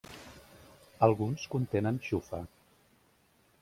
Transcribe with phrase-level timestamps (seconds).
[1.09, 2.43] Alguns contenen xufa.